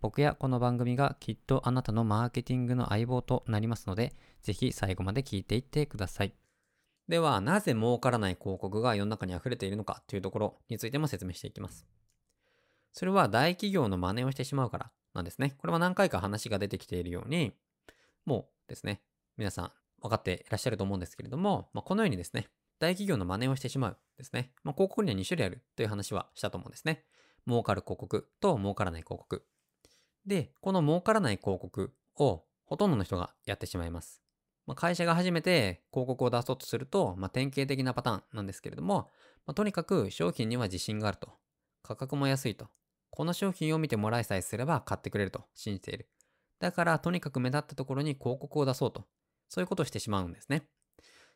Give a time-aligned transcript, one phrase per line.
[0.00, 6.32] 僕やこの番組がきっとあなたのマーケティングの相棒となりますので、ぜひ最後まで聞いていってください。
[7.06, 11.86] では、なぜ儲からない広告が世の中に溢れているのかというところについても説明していきます。
[12.92, 15.54] それは大企業の真似をしてしまうからなんですね。
[15.58, 17.52] これは何回か話が出てきているように、
[18.24, 19.02] もうですね、
[19.36, 22.48] 皆さん分かっていらっしゃると思うんですけれども、まあ、このようにですね、
[22.78, 24.52] 大企業の真似をしてしまうですね。
[24.64, 27.04] まあ、広告には2種類あるという話はしたと思うんですね。
[27.46, 29.44] 儲かる広告と儲からない広告。
[30.26, 34.22] で、この儲からない広告をほとんどの人がやってしまいます。
[34.66, 39.08] まあ、会社が初めて広告を出そうとすると、まあ、典型的なパターンなんですけれども、
[39.46, 41.32] まあ、とにかく商品には自信があると。
[41.82, 42.68] 価格も安いと。
[43.10, 46.08] この商品を見てもらいさえすれば買ってくれると信じている。
[46.60, 49.06] だからとにかく目立ったところに広告を出そうと。
[49.48, 50.62] そういうことをしてしまうんですね。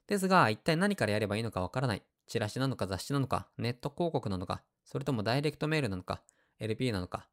[0.07, 2.03] ですが、一体何からやればいいのかわからない。
[2.27, 6.23] チラシなのか雑誌なのか、ネット広告なのか、それともダイレクトメールなのか、
[6.61, 7.29] LP なのか、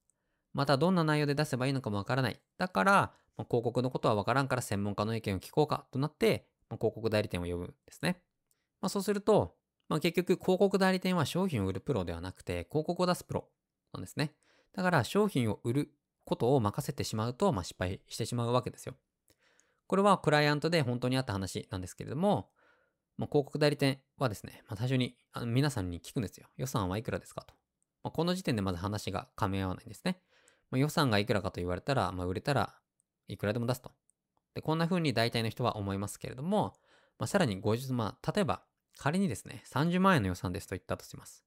[0.53, 2.39] またどんな内容で出せばいいのかもわからない。
[2.57, 8.21] だから、ま、広告のことはわからんから専門家の意見を聞こうかとなって、ま、広告代理店を呼ぶんですね。
[8.81, 9.55] まあ、そうすると、
[9.89, 13.49] まあ、結局広告代理店は商品を売るプロではなくて広告を出すプロ
[13.93, 14.33] なんですね。
[14.73, 15.91] だから商品を売る
[16.25, 18.95] ことを任せてしまうと、まあ、失敗してしまうわけですよ。
[19.87, 22.49] これはクライアントで本当にあった話なんですけれども、
[23.17, 26.47] まあ、広告代理店はですね、まあ、最初に皆さんに聞くんですよ。
[26.57, 27.53] 予算はいくらですかと。
[28.03, 30.21] まあ、この時点でまず話が噛み合わないんですね。
[30.71, 32.73] まあ、予算がいくらかと言われたら、まあ、売れたら
[33.27, 33.91] いくらでも出すと。
[34.55, 36.73] で、こんな風に大体の人は思いますけれども、
[37.19, 38.63] まあ、さらに50万、例えば
[38.97, 41.43] 仮にですね、30万円の予算ですと言ったとします。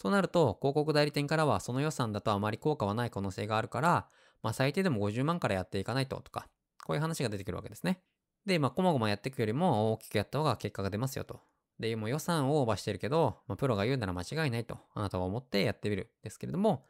[0.00, 4.08] そうなると、広告代理店からはその予算だとあまり効果はない可能性があるから、
[4.42, 6.48] まあ最低でも50万からやっていかないととか、
[6.84, 8.02] こういう話が出てくるわけですね。
[8.46, 11.40] で、まあ、こまごまやっていくよりも大きくやった方が結果が出ますよと。
[11.80, 16.12] で、もう予算をオーバーしてるけど、まあ、プロが言うなら間違いないと、あなたは思ってやってみる。
[16.22, 16.86] ですけれども、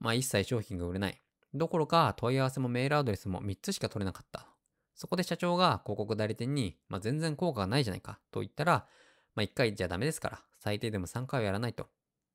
[0.00, 1.20] まあ一切商品が売れない。
[1.54, 4.48] どころか問い合わせもメールアドレスも3つしか取れなかった。
[4.94, 8.86] そこで社長が広告代理店に、まあ、全然効果がないじゃないかと言ったら、
[9.34, 11.86] まあ、1回じゃダメですから、最低でも3回はやらないと。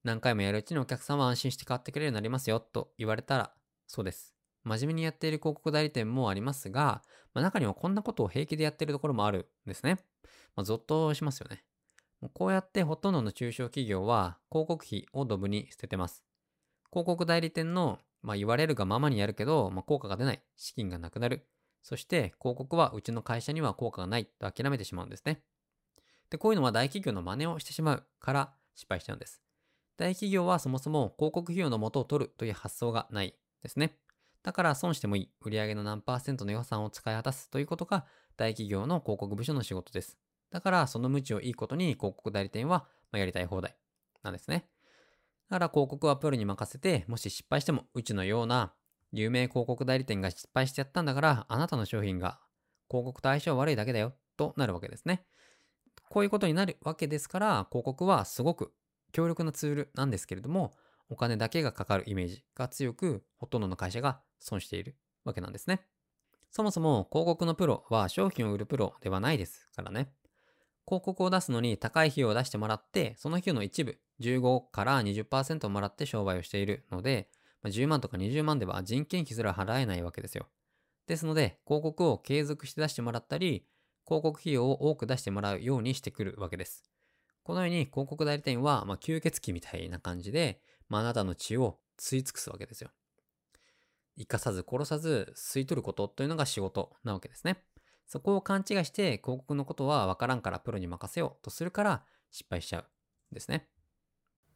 [0.03, 3.53] 何回もやるうちにお客さんは安心して買ってくれるようになりますよと言われたら、
[3.87, 4.33] そうです。
[4.63, 7.01] 真面目にやっている広告代理店もありますが、
[7.33, 9.97] まあ、中にはこんなことを平気でやっているところもあるんですね。
[10.55, 11.63] まあ、ゾッとしますよね。
[12.33, 16.28] こうやってほとんどの中小企業は広告費をドブに捨ててます。
[16.91, 20.41] 広告代理店のまあ言われるがままにやるけど、まあ効果が出ない。
[20.55, 21.47] 資金がなくなる。
[21.81, 25.43] そして広告はうちの会社には効果がないと諦めてしまうんですね。
[26.29, 29.41] で、こういうのは大企業の真似をしてしまうから失敗しちゃうんです。
[29.97, 33.33] 大企業はそもそも広告費用の元を取るという発想がない
[33.63, 33.97] ですね。
[34.43, 35.29] だから損してもいい。
[35.41, 38.05] 売上の何パーセントの予算を使い果たすということが
[38.37, 40.17] 大企業の広告部署の仕事です。
[40.51, 43.75] だからその無知をいいことに広告代理店はやりたい放題
[44.23, 44.69] なんですね。
[45.49, 48.73] だから広告はプロに任せて、もし失敗しても、うちのような
[49.11, 52.39] 有名広告代理店が失敗しちゃったんだから、あなたの商品が
[52.89, 55.25] 広告と相性悪いだけだよ、となるわけですね。
[56.09, 58.73] こういうことになるわけですから、広告はすごく
[59.11, 60.71] 強力なツールなんですけれども、
[61.09, 65.81] お金だけがかかるイメージが強く、ほとんどの会社が損しているわけなんですね。
[66.51, 70.13] そもそも広告のプロは商品を売るプロではないですからね。
[70.89, 77.29] 広告を出すのに高い費用を出してもらって、その費用の一部、15から20%もらって商売をしているので、
[77.63, 80.47] 10万とか20万では人件費すら払えないわけですよ。
[81.05, 83.67] ですので、広告を継続して出してもらったり、
[84.03, 86.83] 広告費用を多く出してもらうようにしてくるわけです。
[87.43, 92.89] このように広告代理店は、まあ、吸血鬼みたいな感じで、ま、あなたの血を吸い尽くすわけですよ。
[94.17, 97.63] 生かさず殺さず吸い取ることというのが仕事なわけですね。
[98.09, 102.85] そこを勘違いして広告のことはわからんからプロに任せようとするから失敗しちゃうん
[103.31, 103.67] ですね。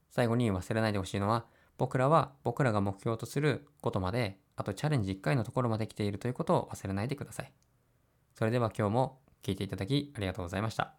[0.10, 1.46] 最後に忘れないでほしいのは、
[1.78, 7.54] 僕らは僕らが目標とすることまで、あとチャレンジ1回のところまで来ているということを忘れないでください。
[8.34, 10.96] それでは今日も聞いていただきありがとうございました。